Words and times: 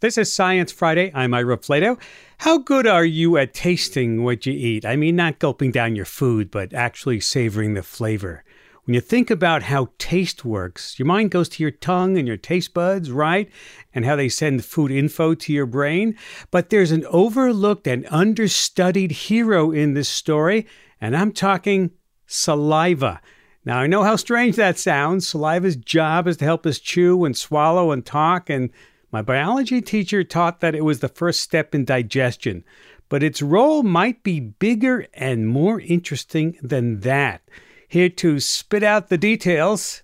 This 0.00 0.18
is 0.18 0.30
Science 0.30 0.72
Friday. 0.72 1.10
I'm 1.14 1.32
Ira 1.32 1.56
Flatow. 1.56 1.98
How 2.36 2.58
good 2.58 2.86
are 2.86 3.06
you 3.06 3.38
at 3.38 3.54
tasting 3.54 4.24
what 4.24 4.44
you 4.44 4.52
eat? 4.52 4.84
I 4.84 4.94
mean, 4.94 5.16
not 5.16 5.38
gulping 5.38 5.70
down 5.70 5.96
your 5.96 6.04
food, 6.04 6.50
but 6.50 6.74
actually 6.74 7.18
savoring 7.20 7.72
the 7.72 7.82
flavor. 7.82 8.44
When 8.84 8.92
you 8.92 9.00
think 9.00 9.30
about 9.30 9.62
how 9.62 9.88
taste 9.96 10.44
works, 10.44 10.98
your 10.98 11.06
mind 11.06 11.30
goes 11.30 11.48
to 11.48 11.62
your 11.62 11.70
tongue 11.70 12.18
and 12.18 12.28
your 12.28 12.36
taste 12.36 12.74
buds, 12.74 13.10
right? 13.10 13.50
And 13.94 14.04
how 14.04 14.16
they 14.16 14.28
send 14.28 14.66
food 14.66 14.90
info 14.90 15.32
to 15.32 15.50
your 15.50 15.64
brain. 15.64 16.14
But 16.50 16.68
there's 16.68 16.92
an 16.92 17.06
overlooked 17.06 17.86
and 17.86 18.06
understudied 18.10 19.12
hero 19.12 19.70
in 19.70 19.94
this 19.94 20.10
story, 20.10 20.66
and 21.00 21.16
I'm 21.16 21.32
talking 21.32 21.90
saliva. 22.26 23.22
Now, 23.64 23.78
I 23.78 23.86
know 23.86 24.02
how 24.02 24.16
strange 24.16 24.56
that 24.56 24.78
sounds. 24.78 25.26
Saliva's 25.26 25.74
job 25.74 26.28
is 26.28 26.36
to 26.36 26.44
help 26.44 26.66
us 26.66 26.80
chew 26.80 27.24
and 27.24 27.34
swallow 27.34 27.92
and 27.92 28.04
talk 28.04 28.50
and 28.50 28.68
my 29.16 29.22
biology 29.22 29.80
teacher 29.80 30.22
taught 30.22 30.60
that 30.60 30.74
it 30.74 30.84
was 30.84 31.00
the 31.00 31.08
first 31.08 31.40
step 31.40 31.74
in 31.74 31.86
digestion, 31.86 32.62
but 33.08 33.22
its 33.22 33.40
role 33.40 33.82
might 33.82 34.22
be 34.22 34.38
bigger 34.38 35.06
and 35.14 35.48
more 35.48 35.80
interesting 35.80 36.58
than 36.60 37.00
that. 37.00 37.40
Here 37.88 38.10
to 38.10 38.38
spit 38.40 38.82
out 38.82 39.08
the 39.08 39.16
details, 39.16 40.02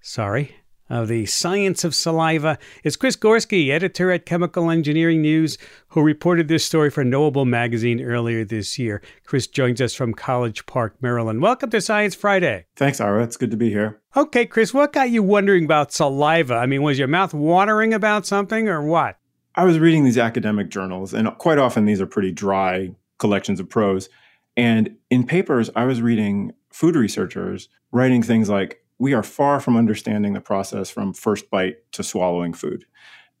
sorry, 0.00 0.56
of 0.88 1.08
the 1.08 1.26
science 1.26 1.84
of 1.84 1.94
saliva 1.94 2.58
is 2.82 2.96
Chris 2.96 3.16
Gorski, 3.16 3.70
editor 3.70 4.10
at 4.10 4.26
Chemical 4.26 4.70
Engineering 4.70 5.22
News, 5.22 5.58
who 5.88 6.00
reported 6.00 6.48
this 6.48 6.64
story 6.64 6.90
for 6.90 7.04
Knowable 7.04 7.44
magazine 7.44 8.00
earlier 8.00 8.44
this 8.44 8.78
year. 8.78 9.02
Chris 9.24 9.46
joins 9.46 9.80
us 9.80 9.94
from 9.94 10.14
College 10.14 10.66
Park, 10.66 10.96
Maryland. 11.00 11.42
Welcome 11.42 11.70
to 11.70 11.80
Science 11.80 12.14
Friday. 12.14 12.66
Thanks, 12.76 13.00
Ira. 13.00 13.22
It's 13.24 13.36
good 13.36 13.50
to 13.50 13.56
be 13.56 13.70
here. 13.70 14.00
Okay, 14.16 14.46
Chris, 14.46 14.72
what 14.72 14.92
got 14.92 15.10
you 15.10 15.22
wondering 15.22 15.64
about 15.64 15.92
saliva? 15.92 16.54
I 16.54 16.66
mean, 16.66 16.82
was 16.82 16.98
your 16.98 17.08
mouth 17.08 17.34
watering 17.34 17.92
about 17.92 18.26
something 18.26 18.68
or 18.68 18.82
what? 18.82 19.18
I 19.54 19.64
was 19.64 19.78
reading 19.78 20.04
these 20.04 20.18
academic 20.18 20.70
journals, 20.70 21.12
and 21.12 21.28
quite 21.38 21.58
often 21.58 21.84
these 21.84 22.00
are 22.00 22.06
pretty 22.06 22.32
dry 22.32 22.90
collections 23.18 23.60
of 23.60 23.68
prose. 23.68 24.08
And 24.56 24.96
in 25.10 25.26
papers, 25.26 25.70
I 25.76 25.84
was 25.84 26.00
reading 26.00 26.52
food 26.72 26.96
researchers 26.96 27.68
writing 27.92 28.22
things 28.22 28.48
like, 28.48 28.82
we 28.98 29.12
are 29.14 29.22
far 29.22 29.60
from 29.60 29.76
understanding 29.76 30.32
the 30.32 30.40
process 30.40 30.90
from 30.90 31.12
first 31.14 31.50
bite 31.50 31.76
to 31.92 32.02
swallowing 32.02 32.52
food. 32.52 32.84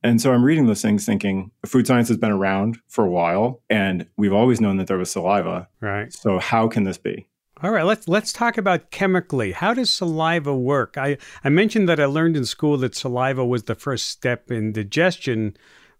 And 0.02 0.20
so 0.20 0.32
I'm 0.32 0.44
reading 0.44 0.66
those 0.66 0.82
things 0.82 1.04
thinking 1.04 1.50
food 1.66 1.86
science 1.86 2.08
has 2.08 2.16
been 2.16 2.30
around 2.30 2.78
for 2.86 3.04
a 3.04 3.10
while 3.10 3.60
and 3.68 4.06
we've 4.16 4.32
always 4.32 4.60
known 4.60 4.76
that 4.76 4.86
there 4.86 4.98
was 4.98 5.10
saliva. 5.10 5.68
Right. 5.80 6.12
So 6.12 6.38
how 6.38 6.68
can 6.68 6.84
this 6.84 6.98
be? 6.98 7.26
All 7.60 7.72
right, 7.72 7.84
let's 7.84 8.06
let's 8.06 8.32
talk 8.32 8.56
about 8.56 8.92
chemically. 8.92 9.50
How 9.50 9.74
does 9.74 9.90
saliva 9.90 10.56
work? 10.56 10.96
I, 10.96 11.18
I 11.42 11.48
mentioned 11.48 11.88
that 11.88 11.98
I 11.98 12.04
learned 12.04 12.36
in 12.36 12.44
school 12.44 12.76
that 12.76 12.94
saliva 12.94 13.44
was 13.44 13.64
the 13.64 13.74
first 13.74 14.08
step 14.10 14.52
in 14.52 14.70
digestion, 14.70 15.56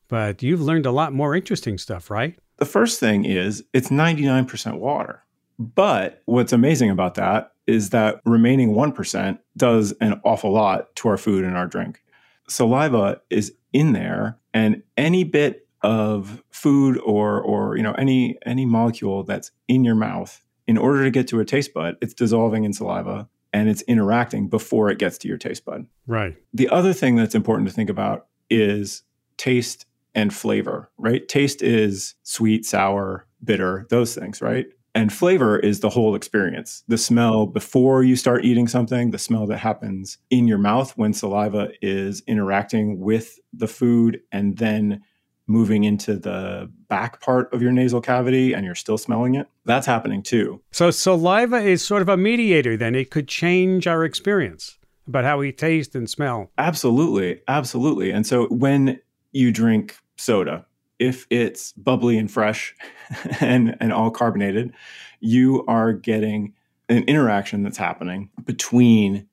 but 0.06 0.40
you've 0.40 0.62
learned 0.62 0.86
a 0.86 0.92
lot 0.92 1.12
more 1.12 1.34
interesting 1.34 1.76
stuff, 1.76 2.12
right? 2.12 2.38
The 2.58 2.64
first 2.64 3.00
thing 3.00 3.24
is 3.24 3.64
it's 3.72 3.88
99% 3.88 4.78
water. 4.78 5.24
But 5.58 6.22
what's 6.26 6.52
amazing 6.52 6.90
about 6.90 7.14
that 7.16 7.52
is 7.66 7.90
that 7.90 8.20
remaining 8.24 8.74
1% 8.74 9.38
does 9.56 9.92
an 10.00 10.20
awful 10.24 10.52
lot 10.52 10.94
to 10.96 11.08
our 11.08 11.16
food 11.16 11.44
and 11.44 11.56
our 11.56 11.66
drink. 11.66 12.02
Saliva 12.48 13.20
is 13.28 13.52
in 13.72 13.92
there 13.92 14.38
and 14.54 14.82
any 14.96 15.24
bit 15.24 15.66
of 15.82 16.42
food 16.50 16.98
or 17.04 17.40
or 17.40 17.76
you 17.76 17.82
know 17.84 17.92
any 17.92 18.36
any 18.44 18.66
molecule 18.66 19.22
that's 19.22 19.52
in 19.68 19.84
your 19.84 19.94
mouth 19.94 20.42
in 20.66 20.76
order 20.76 21.04
to 21.04 21.10
get 21.10 21.28
to 21.28 21.38
a 21.38 21.44
taste 21.44 21.72
bud 21.72 21.96
it's 22.00 22.12
dissolving 22.12 22.64
in 22.64 22.72
saliva 22.72 23.28
and 23.52 23.68
it's 23.68 23.82
interacting 23.82 24.48
before 24.48 24.90
it 24.90 24.98
gets 24.98 25.18
to 25.18 25.28
your 25.28 25.38
taste 25.38 25.64
bud. 25.64 25.86
Right. 26.06 26.36
The 26.52 26.68
other 26.68 26.92
thing 26.92 27.16
that's 27.16 27.34
important 27.34 27.68
to 27.68 27.74
think 27.74 27.90
about 27.90 28.26
is 28.50 29.02
taste 29.36 29.86
and 30.14 30.32
flavor, 30.34 30.90
right? 30.98 31.26
Taste 31.28 31.62
is 31.62 32.14
sweet, 32.22 32.66
sour, 32.66 33.26
bitter, 33.42 33.86
those 33.90 34.14
things, 34.14 34.42
right? 34.42 34.66
And 34.98 35.12
flavor 35.12 35.58
is 35.58 35.80
the 35.80 35.88
whole 35.88 36.14
experience. 36.14 36.82
The 36.88 36.98
smell 36.98 37.46
before 37.46 38.02
you 38.02 38.16
start 38.16 38.44
eating 38.44 38.66
something, 38.66 39.12
the 39.12 39.18
smell 39.18 39.46
that 39.46 39.58
happens 39.58 40.18
in 40.30 40.48
your 40.48 40.58
mouth 40.58 40.92
when 40.96 41.12
saliva 41.12 41.70
is 41.80 42.22
interacting 42.26 42.98
with 42.98 43.38
the 43.52 43.68
food 43.68 44.20
and 44.32 44.56
then 44.56 45.02
moving 45.46 45.84
into 45.84 46.16
the 46.16 46.70
back 46.88 47.20
part 47.20 47.52
of 47.54 47.62
your 47.62 47.72
nasal 47.72 48.00
cavity 48.00 48.52
and 48.52 48.66
you're 48.66 48.74
still 48.74 48.98
smelling 48.98 49.34
it. 49.34 49.48
That's 49.64 49.86
happening 49.86 50.22
too. 50.22 50.60
So 50.72 50.90
saliva 50.90 51.56
is 51.56 51.84
sort 51.84 52.02
of 52.02 52.08
a 52.08 52.16
mediator 52.16 52.76
then. 52.76 52.94
It 52.94 53.10
could 53.10 53.28
change 53.28 53.86
our 53.86 54.04
experience 54.04 54.78
about 55.06 55.24
how 55.24 55.38
we 55.38 55.52
taste 55.52 55.94
and 55.94 56.08
smell. 56.08 56.50
Absolutely. 56.58 57.40
Absolutely. 57.48 58.10
And 58.10 58.26
so 58.26 58.46
when 58.48 59.00
you 59.32 59.52
drink 59.52 59.96
soda, 60.16 60.66
if 60.98 61.26
it's 61.30 61.72
bubbly 61.72 62.18
and 62.18 62.30
fresh 62.30 62.74
and, 63.40 63.76
and 63.80 63.92
all 63.92 64.10
carbonated, 64.10 64.72
you 65.20 65.64
are 65.66 65.92
getting 65.92 66.54
an 66.88 67.04
interaction 67.04 67.62
that's 67.62 67.76
happening 67.76 68.30
between 68.44 69.28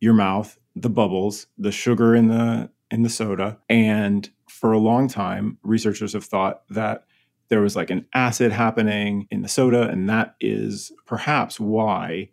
your 0.00 0.14
mouth, 0.14 0.58
the 0.74 0.90
bubbles, 0.90 1.46
the 1.56 1.72
sugar 1.72 2.14
in 2.14 2.28
the 2.28 2.70
in 2.90 3.02
the 3.02 3.08
soda, 3.08 3.58
and 3.68 4.30
for 4.48 4.72
a 4.72 4.78
long 4.78 5.08
time, 5.08 5.58
researchers 5.62 6.12
have 6.12 6.24
thought 6.24 6.62
that 6.70 7.04
there 7.48 7.60
was 7.60 7.74
like 7.76 7.90
an 7.90 8.06
acid 8.14 8.52
happening 8.52 9.26
in 9.30 9.42
the 9.42 9.48
soda, 9.48 9.88
and 9.88 10.08
that 10.08 10.36
is 10.40 10.92
perhaps 11.04 11.58
why, 11.58 12.30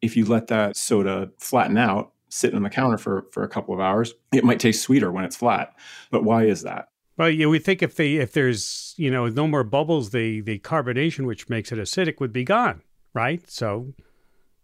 if 0.00 0.16
you 0.16 0.24
let 0.24 0.46
that 0.46 0.76
soda 0.76 1.30
flatten 1.38 1.76
out, 1.76 2.12
sit 2.28 2.54
on 2.54 2.62
the 2.62 2.70
counter 2.70 2.96
for, 2.96 3.26
for 3.32 3.42
a 3.42 3.48
couple 3.48 3.74
of 3.74 3.80
hours, 3.80 4.14
it 4.32 4.44
might 4.44 4.60
taste 4.60 4.82
sweeter 4.82 5.12
when 5.12 5.24
it's 5.24 5.36
flat. 5.36 5.74
But 6.10 6.24
why 6.24 6.44
is 6.44 6.62
that? 6.62 6.88
Well, 7.16 7.30
yeah, 7.30 7.46
we 7.46 7.58
think 7.58 7.82
if 7.82 7.96
the 7.96 8.18
if 8.18 8.32
there's 8.32 8.94
you 8.96 9.10
know 9.10 9.28
no 9.28 9.46
more 9.46 9.64
bubbles, 9.64 10.10
the 10.10 10.40
the 10.40 10.58
carbonation 10.60 11.26
which 11.26 11.48
makes 11.48 11.72
it 11.72 11.78
acidic 11.78 12.20
would 12.20 12.32
be 12.32 12.44
gone, 12.44 12.82
right? 13.14 13.48
So 13.50 13.92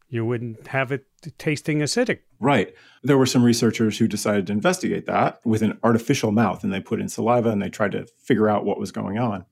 you 0.09 0.25
wouldn't 0.25 0.67
have 0.69 0.91
it 0.91 1.07
tasting 1.37 1.81
acidic. 1.81 2.21
Right. 2.41 2.75
There 3.03 3.19
were 3.19 3.27
some 3.27 3.45
researchers 3.45 3.99
who 3.99 4.09
decided 4.09 4.47
to 4.47 4.53
investigate 4.53 5.07
that 5.07 5.41
with 5.45 5.63
an 5.63 5.79
artificial 5.83 6.33
mouth, 6.33 6.65
and 6.65 6.73
they 6.73 6.81
put 6.81 7.01
in 7.01 7.09
saliva 7.09 7.51
and 7.51 7.61
they 7.61 7.69
tried 7.69 7.93
to 7.93 8.07
figure 8.17 8.49
out 8.49 8.65
what 8.65 8.81
was 8.81 8.93
going 8.93 9.19
on. 9.19 9.45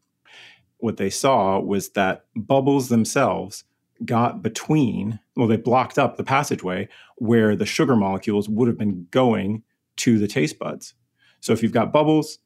What 0.79 0.97
they 0.97 1.11
saw 1.11 1.59
was 1.59 1.91
that 1.91 2.25
bubbles 2.35 2.89
themselves 2.89 3.65
got 4.05 4.43
between, 4.43 5.21
well, 5.37 5.49
they 5.49 5.57
blocked 5.57 5.99
up 5.99 6.17
the 6.17 6.25
passageway 6.25 6.89
where 7.17 7.57
the 7.57 7.67
sugar 7.67 7.97
molecules 7.97 8.49
would 8.49 8.69
have 8.69 8.79
been 8.79 9.07
going 9.11 9.63
to 9.97 10.19
the 10.19 10.29
taste 10.29 10.59
buds. 10.59 10.95
So 11.41 11.53
if 11.53 11.63
you've 11.63 11.73
got 11.73 11.93
bubbles, 11.93 12.39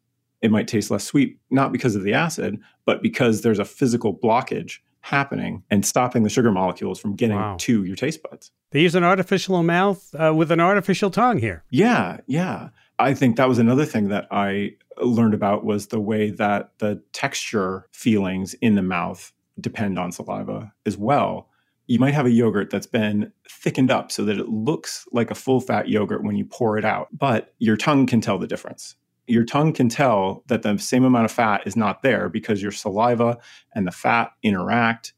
it 0.43 0.51
might 0.51 0.69
taste 0.69 0.91
less 0.91 1.05
sweet, 1.05 1.39
not 1.51 1.73
because 1.73 1.95
of 1.95 2.03
the 2.03 2.15
acid, 2.15 2.59
but 2.84 3.03
because 3.03 3.43
there's 3.43 3.59
a 3.59 3.65
physical 3.65 4.15
blockage 4.15 4.78
happening 5.03 5.62
and 5.71 5.84
stopping 5.84 6.23
the 6.23 6.28
sugar 6.28 6.51
molecules 6.51 7.01
from 7.01 7.17
getting 7.17 7.37
wow. 7.37 7.56
to 7.59 7.84
your 7.84 7.97
taste 7.97 8.23
buds. 8.23 8.51
They 8.71 8.81
use 8.81 8.95
an 8.95 9.05
artificial 9.05 9.62
mouth 9.62 10.15
uh, 10.15 10.34
with 10.34 10.51
an 10.53 10.61
artificial 10.61 11.11
tongue 11.11 11.39
here. 11.39 11.65
Yeah, 11.71 12.19
yeah. 12.27 12.69
I 12.99 13.15
think 13.15 13.37
that 13.37 13.49
was 13.49 13.59
another 13.59 13.87
thing 13.87 14.09
that 14.09 14.28
I 14.31 14.75
learned 15.03 15.34
about 15.34 15.65
was 15.65 15.87
the 15.87 16.01
way 16.01 16.31
that 16.31 16.72
the 16.78 17.03
texture 17.12 17.89
feelings 17.93 18.55
in 18.55 18.75
the 18.75 18.83
mouth 18.83 19.33
depend 19.59 19.99
on 19.99 20.12
saliva 20.12 20.72
as 20.87 20.97
well. 20.97 21.49
You 21.87 21.99
might 21.99 22.15
have 22.15 22.27
a 22.27 22.31
yogurt 22.31 22.71
that's 22.71 22.87
been 22.87 23.33
thickened 23.49 23.91
up 23.91 24.12
so 24.12 24.25
that 24.25 24.39
it 24.39 24.49
looks 24.49 25.09
like 25.12 25.31
a 25.31 25.34
full 25.34 25.61
fat 25.61 25.89
yogurt 25.89 26.22
when 26.22 26.37
you 26.37 26.45
pour 26.45 26.78
it 26.78 26.84
out, 26.84 27.09
but 27.11 27.55
your 27.59 27.77
tongue 27.77 28.07
can 28.07 28.21
tell 28.21 28.39
the 28.39 28.47
difference 28.47 28.95
your 29.30 29.44
tongue 29.44 29.72
can 29.72 29.88
tell 29.88 30.42
that 30.48 30.62
the 30.62 30.76
same 30.78 31.04
amount 31.04 31.24
of 31.24 31.30
fat 31.30 31.62
is 31.66 31.76
not 31.76 32.02
there 32.02 32.28
because 32.28 32.62
your 32.62 32.72
saliva 32.72 33.38
and 33.74 33.86
the 33.86 33.92
fat 33.92 34.32
interact 34.42 35.12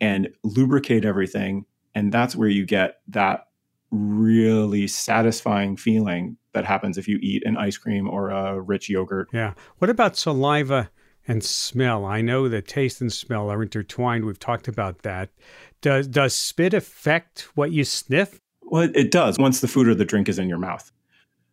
and 0.00 0.28
lubricate 0.42 1.04
everything. 1.04 1.66
And 1.94 2.12
that's 2.12 2.34
where 2.34 2.48
you 2.48 2.64
get 2.64 3.00
that 3.08 3.46
really 3.90 4.86
satisfying 4.86 5.76
feeling 5.76 6.36
that 6.52 6.64
happens 6.64 6.96
if 6.96 7.06
you 7.06 7.18
eat 7.20 7.44
an 7.44 7.56
ice 7.56 7.76
cream 7.76 8.08
or 8.08 8.30
a 8.30 8.60
rich 8.60 8.88
yogurt. 8.88 9.28
Yeah. 9.32 9.54
What 9.78 9.90
about 9.90 10.16
saliva 10.16 10.90
and 11.28 11.44
smell? 11.44 12.04
I 12.04 12.22
know 12.22 12.48
that 12.48 12.66
taste 12.66 13.00
and 13.00 13.12
smell 13.12 13.50
are 13.50 13.62
intertwined. 13.62 14.24
We've 14.24 14.38
talked 14.38 14.68
about 14.68 15.02
that. 15.02 15.30
Does 15.80 16.06
does 16.08 16.34
spit 16.34 16.74
affect 16.74 17.48
what 17.56 17.72
you 17.72 17.84
sniff? 17.84 18.40
Well, 18.62 18.88
it 18.94 19.10
does 19.10 19.38
once 19.38 19.60
the 19.60 19.68
food 19.68 19.88
or 19.88 19.94
the 19.94 20.04
drink 20.04 20.28
is 20.28 20.38
in 20.38 20.48
your 20.48 20.58
mouth 20.58 20.90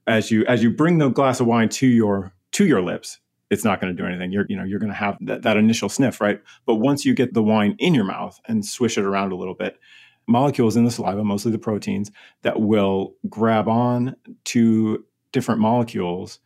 as 0.08 0.32
you 0.32 0.46
as 0.46 0.64
you 0.64 0.72
bring 0.72 0.98
the 0.98 1.10
glass 1.10 1.40
of 1.40 1.48
wine 1.48 1.70
to 1.70 1.88
your 1.88 2.34
to 2.54 2.66
your 2.66 2.82
lips 2.82 3.20
it's 3.50 3.64
not 3.64 3.80
going 3.80 3.96
to 3.96 4.02
do 4.02 4.08
anything. 4.08 4.32
You're 4.32 4.46
you 4.50 4.58
know 4.58 4.64
you're 4.64 4.80
going 4.80 4.92
to 4.92 4.98
have 4.98 5.18
that, 5.22 5.44
that 5.44 5.58
initial 5.58 5.90
sniff 5.90 6.20
right? 6.20 6.42
But 6.66 6.76
once 6.76 7.06
you 7.06 7.14
get 7.14 7.34
the 7.34 7.44
wine 7.44 7.76
in 7.80 7.94
your 7.94 8.04
mouth 8.04 8.40
and 8.48 8.66
swish 8.66 8.98
it 8.98 9.06
around 9.06 9.32
a 9.32 9.36
little 9.36 9.54
bit 9.54 9.80
molecules 10.28 10.76
in 10.76 10.84
the 10.84 10.92
saliva 10.92 11.24
mostly 11.24 11.54
the 11.54 11.58
proteins 11.58 12.12
that 12.42 12.60
will 12.60 13.16
grab 13.30 13.70
on 13.70 14.16
to 14.44 15.06
different 15.32 15.62
molecules 15.62 16.40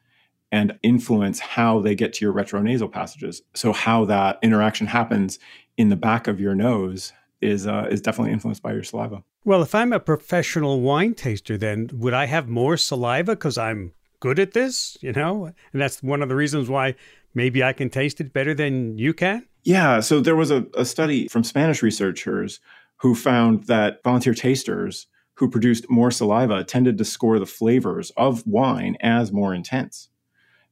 and 0.52 0.78
influence 0.84 1.40
how 1.40 1.80
they 1.80 1.96
get 1.96 2.14
to 2.14 2.26
your 2.26 2.34
retronasal 2.34 2.92
passages. 2.92 3.42
So 3.56 3.72
how 3.72 4.06
that 4.06 4.38
interaction 4.44 4.86
happens 4.88 5.40
in 5.78 5.90
the 5.90 5.96
back 5.96 6.28
of 6.28 6.40
your 6.40 6.54
nose 6.54 7.14
is 7.42 7.68
uh, 7.68 7.88
is 7.90 8.02
definitely 8.02 8.34
influenced 8.34 8.62
by 8.62 8.74
your 8.74 8.84
saliva 8.84 9.24
well, 9.44 9.64
if 9.64 9.74
I'm 9.74 9.92
a 9.92 10.00
professional 10.00 10.82
wine 10.82 11.16
taster, 11.16 11.58
then 11.58 11.90
would 11.94 12.14
I 12.14 12.26
have 12.28 12.48
more 12.48 12.78
saliva 12.78 13.32
because 13.32 13.58
I'm 13.58 13.94
good 14.20 14.38
at 14.38 14.54
this, 14.54 14.98
you 15.02 15.14
know? 15.14 15.46
And 15.74 15.82
that's 15.82 16.04
one 16.04 16.22
of 16.22 16.30
the 16.30 16.36
reasons 16.36 16.70
why 16.70 16.96
maybe 17.34 17.64
I 17.64 17.74
can 17.74 17.90
taste 17.90 18.22
it 18.22 18.34
better 18.34 18.54
than 18.54 19.00
you 19.00 19.14
can? 19.14 19.48
Yeah. 19.64 20.00
So 20.00 20.20
there 20.20 20.36
was 20.36 20.52
a, 20.52 20.68
a 20.76 20.86
study 20.86 21.28
from 21.28 21.44
Spanish 21.44 21.82
researchers 21.82 22.60
who 22.98 23.16
found 23.16 23.64
that 23.64 24.04
volunteer 24.04 24.36
tasters 24.36 25.08
who 25.36 25.50
produced 25.50 25.90
more 25.90 26.12
saliva 26.12 26.64
tended 26.64 27.00
to 27.00 27.06
score 27.06 27.40
the 27.40 27.48
flavors 27.48 28.12
of 28.16 28.46
wine 28.46 28.96
as 29.02 29.32
more 29.32 29.56
intense. 29.56 30.10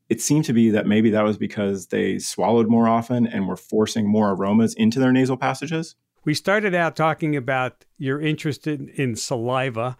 It 0.10 0.22
seemed 0.22 0.46
to 0.46 0.54
be 0.54 0.70
that 0.70 0.86
maybe 0.86 1.10
that 1.10 1.24
was 1.24 1.38
because 1.38 1.88
they 1.88 2.20
swallowed 2.20 2.68
more 2.68 2.88
often 2.88 3.26
and 3.26 3.48
were 3.48 3.56
forcing 3.56 4.08
more 4.08 4.32
aromas 4.32 4.76
into 4.76 5.00
their 5.00 5.12
nasal 5.12 5.38
passages. 5.38 5.96
We 6.26 6.34
started 6.34 6.76
out 6.76 6.96
talking 6.96 7.36
about 7.36 7.86
your 7.98 8.20
interest 8.20 8.68
interested 8.68 9.00
in 9.00 9.16
saliva. 9.16 9.98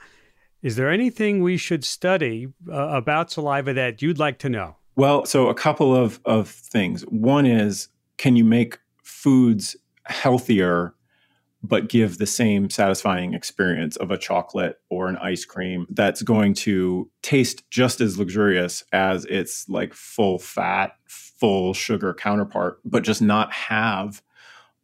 Is 0.62 0.76
there 0.76 0.90
anything 0.90 1.42
we 1.42 1.58
should 1.58 1.84
study 1.84 2.48
uh, 2.70 2.74
about 2.90 3.32
saliva 3.32 3.74
that 3.74 4.02
you'd 4.02 4.20
like 4.20 4.40
to 4.40 4.50
know? 4.50 4.76
Well, 4.96 5.26
so 5.26 5.48
a 5.48 5.54
couple 5.54 5.96
of, 5.96 6.20
of 6.26 6.50
things. 6.50 7.04
One 7.04 7.46
is 7.46 7.88
can 8.18 8.36
you 8.36 8.44
make 8.44 8.80
foods 9.04 9.78
healthier 10.06 10.94
but 11.62 11.90
give 11.90 12.18
the 12.18 12.26
same 12.26 12.70
satisfying 12.70 13.34
experience 13.34 13.98
of 13.98 14.12
a 14.12 14.18
chocolate 14.18 14.80
or 14.90 15.08
an 15.08 15.18
ice 15.18 15.44
cream 15.44 15.86
that's 15.90 16.22
going 16.22 16.54
to 16.54 17.10
taste 17.22 17.70
just 17.70 18.00
as 18.00 18.18
luxurious 18.18 18.84
as 18.94 19.26
its 19.26 19.68
like 19.68 19.94
full 19.94 20.40
fat, 20.40 20.96
full 21.06 21.74
sugar 21.74 22.14
counterpart, 22.14 22.80
but 22.86 23.04
just 23.04 23.22
not 23.22 23.52
have 23.52 24.22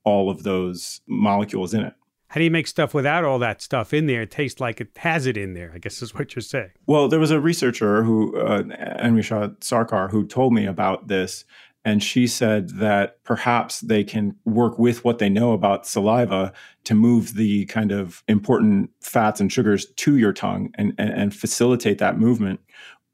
all 0.06 0.30
of 0.30 0.44
those 0.44 1.02
molecules 1.07 1.74
in 1.74 1.81
it. 1.81 1.94
How 2.30 2.40
do 2.40 2.44
you 2.44 2.52
make 2.52 2.68
stuff 2.68 2.94
without 2.94 3.24
all 3.24 3.40
that 3.40 3.62
stuff 3.62 3.94
in 3.94 4.07
there? 4.07 4.24
It 4.24 4.31
tastes 4.31 4.60
like 4.60 4.81
it 4.81 4.90
has 4.98 5.25
it 5.25 5.38
in 5.38 5.54
there, 5.54 5.72
I 5.74 5.78
guess 5.78 6.02
is 6.02 6.13
what 6.13 6.36
you're 6.36 6.42
saying. 6.42 6.72
Well, 6.86 7.07
there 7.07 7.19
was 7.19 7.31
a 7.31 7.40
researcher 7.40 8.04
who, 8.04 8.38
uh, 8.38 8.63
Anwesha 8.63 9.57
Sarkar, 9.60 10.10
who 10.10 10.25
told 10.25 10.54
me 10.54 10.66
about 10.66 11.07
this 11.07 11.46
and 11.86 12.02
she 12.02 12.25
said 12.25 12.69
that 12.72 13.24
perhaps 13.24 13.80
they 13.81 14.04
can 14.04 14.36
work 14.44 14.80
with 14.80 15.06
what 15.06 15.19
they 15.19 15.30
know 15.30 15.54
about 15.54 15.86
saliva 15.86 16.51
to 16.84 16.96
move 16.96 17.36
the 17.36 17.66
kind 17.68 17.92
of 17.92 18.24
important 18.28 18.90
fats 19.01 19.40
and 19.40 19.51
sugars 19.51 19.86
to 19.86 20.18
your 20.18 20.34
tongue 20.34 20.72
and, 20.75 20.96
and, 20.98 21.12
and, 21.12 21.36
facilitate 21.36 22.00
that 22.00 22.18
movement. 22.18 22.60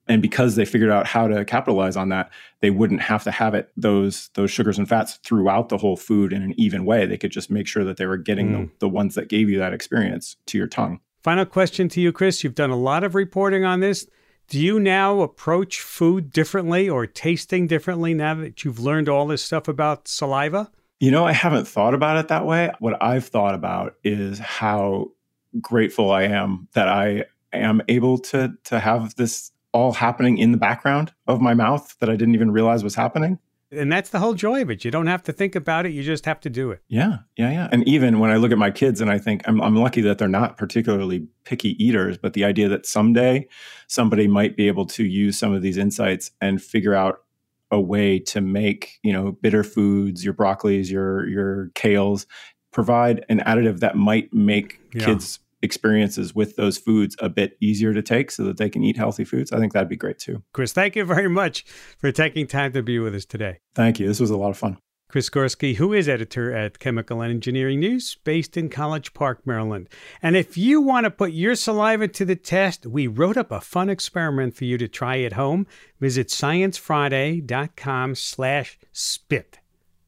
And 0.08 0.22
because 0.22 0.56
they 0.56 0.66
figured 0.66 0.90
out 0.90 1.08
how 1.08 1.28
to 1.28 1.46
capitalize 1.46 1.96
on 1.96 2.10
that, 2.10 2.32
they 2.60 2.70
wouldn't 2.70 3.02
have 3.02 3.24
to 3.24 3.32
have 3.32 3.54
it 3.54 3.72
those 3.78 4.30
those 4.34 4.52
sugars 4.52 4.78
and 4.78 4.90
fats 4.90 5.20
throughout 5.24 5.70
the 5.70 5.78
whole 5.78 5.96
food 5.96 6.34
in 6.34 6.42
an 6.42 6.54
even 6.58 6.86
way. 6.86 7.06
They 7.06 7.18
could 7.18 7.32
just 7.32 7.52
make 7.52 7.68
sure 7.68 7.84
that 7.84 7.98
they 7.98 8.06
were 8.06 8.18
getting 8.18 8.50
mm. 8.50 8.70
the, 8.80 8.88
the 8.88 8.90
ones 8.90 9.16
that 9.16 9.30
gave 9.30 9.50
you 9.50 9.60
that 9.60 9.74
experience 9.74 10.38
to 10.48 10.58
your 10.58 10.68
tongue. 10.68 11.00
Final 11.24 11.46
question 11.46 11.88
to 11.90 12.02
you, 12.02 12.12
Chris. 12.12 12.44
You've 12.44 12.56
done 12.56 12.72
a 12.72 12.76
lot 12.76 13.04
of 13.04 13.14
reporting 13.14 13.64
on 13.64 13.80
this. 13.80 14.08
Do 14.48 14.60
you 14.60 14.80
now 14.80 15.22
approach 15.22 15.80
food 15.80 16.32
differently 16.32 16.90
or 16.90 17.06
tasting 17.06 17.68
differently 17.68 18.14
now 18.14 18.34
that 18.36 18.66
you've 18.66 18.80
learned 18.80 19.08
all 19.08 19.28
this 19.28 19.44
stuff 19.44 19.68
about 19.68 20.08
saliva? 20.08 20.72
You 21.00 21.10
know, 21.10 21.26
I 21.26 21.32
haven't 21.32 21.68
thought 21.68 21.94
about 21.94 22.18
it 22.18 22.28
that 22.28 22.46
way. 22.46 22.72
What 22.80 23.02
I've 23.02 23.26
thought 23.26 23.56
about 23.56 23.96
is 24.04 24.40
how 24.40 25.12
grateful 25.60 26.12
I 26.12 26.24
am 26.24 26.68
that 26.74 26.88
I 26.88 27.26
am 27.54 27.82
able 27.88 28.18
to 28.18 28.54
to 28.66 28.80
have 28.80 29.16
this 29.16 29.52
all 29.74 29.94
happening 29.94 30.38
in 30.38 30.52
the 30.52 30.58
background 30.58 31.14
of 31.28 31.42
my 31.42 31.54
mouth 31.54 31.96
that 32.00 32.10
I 32.10 32.16
didn't 32.16 32.36
even 32.36 32.52
realize 32.52 32.84
was 32.84 32.96
happening. 32.96 33.40
And 33.74 33.90
that's 33.90 34.10
the 34.10 34.20
whole 34.20 34.34
joy 34.34 34.64
of 34.64 34.70
it. 34.70 34.84
You 34.84 34.92
don't 34.92 35.08
have 35.08 35.24
to 35.24 35.32
think 35.32 35.56
about 35.56 35.86
it. 35.86 35.94
You 35.94 36.04
just 36.04 36.26
have 36.26 36.42
to 36.42 36.50
do 36.50 36.72
it. 36.72 36.82
Yeah, 36.90 37.20
yeah, 37.38 37.52
yeah. 37.52 37.70
And 37.72 37.88
even 37.88 38.20
when 38.20 38.30
I 38.30 38.36
look 38.36 38.52
at 38.52 38.58
my 38.58 38.70
kids 38.70 39.00
and 39.00 39.10
I 39.10 39.18
think 39.18 39.44
I'm, 39.46 39.62
I'm 39.62 39.78
lucky 39.78 40.02
that 40.02 40.18
they're 40.18 40.28
not 40.28 40.58
particularly 40.58 41.28
picky 41.46 41.82
eaters, 41.82 42.18
but 42.18 42.34
the 42.34 42.44
idea 42.44 42.68
that 42.68 42.86
someday 42.86 43.48
somebody 43.88 44.28
might 44.28 44.58
be 44.58 44.68
able 44.68 44.86
to 44.88 45.06
use 45.06 45.40
some 45.40 45.54
of 45.54 45.62
these 45.62 45.78
insights 45.78 46.32
and 46.42 46.62
figure 46.62 46.94
out 46.94 47.20
a 47.72 47.80
way 47.80 48.20
to 48.20 48.42
make, 48.42 49.00
you 49.04 49.14
know, 49.14 49.32
bitter 49.32 49.64
foods, 49.64 50.26
your 50.26 50.34
broccolis, 50.34 50.92
your 50.92 51.26
your 51.30 51.70
kales, 51.74 52.26
provide 52.72 53.24
an 53.30 53.40
additive 53.40 53.80
that 53.80 53.96
might 53.96 54.34
make 54.34 54.82
yeah. 54.94 55.06
kids 55.06 55.40
experiences 55.62 56.34
with 56.36 56.56
those 56.56 56.78
foods 56.78 57.16
a 57.20 57.30
bit 57.30 57.58
easier 57.62 57.94
to 57.94 58.02
take 58.02 58.32
so 58.32 58.44
that 58.44 58.58
they 58.58 58.70
can 58.70 58.84
eat 58.84 58.98
healthy 58.98 59.24
foods, 59.24 59.52
I 59.52 59.60
think 59.60 59.74
that'd 59.74 59.90
be 59.90 59.96
great 59.96 60.20
too. 60.20 60.44
Chris, 60.54 60.74
thank 60.74 60.96
you 60.96 61.06
very 61.06 61.30
much 61.30 61.64
for 61.98 62.12
taking 62.12 62.48
time 62.48 62.74
to 62.74 62.84
be 62.84 63.00
with 63.00 63.16
us 63.16 63.26
today. 63.26 63.60
Thank 63.76 64.00
you. 64.00 64.08
This 64.08 64.20
was 64.20 64.30
a 64.30 64.38
lot 64.38 64.50
of 64.50 64.58
fun. 64.58 64.78
Chris 65.12 65.30
Gorski, 65.30 65.76
who 65.76 65.92
is 65.92 66.08
editor 66.08 66.56
at 66.56 66.80
Chemical 66.80 67.20
and 67.20 67.30
Engineering 67.30 67.82
News, 67.82 68.16
based 68.24 68.56
in 68.56 68.70
College 68.70 69.14
Park, 69.14 69.46
Maryland. 69.46 69.90
And 70.22 70.38
if 70.38 70.58
you 70.58 70.80
want 70.80 71.04
to 71.04 71.12
put 71.12 71.34
your 71.34 71.56
saliva 71.56 72.08
to 72.08 72.24
the 72.24 72.38
test, 72.38 72.86
we 72.86 73.08
wrote 73.08 73.36
up 73.36 73.52
a 73.52 73.60
fun 73.60 73.90
experiment 73.90 74.56
for 74.56 74.64
you 74.64 74.78
to 74.78 74.88
try 74.88 75.20
at 75.24 75.34
home. 75.34 75.68
Visit 76.00 76.30
sciencefriday.com 76.30 78.16
slash 78.16 78.80
spit. 78.94 79.60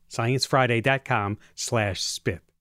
sciencefriday.com 0.10 1.38
slash 1.54 2.02
spit. 2.02 2.53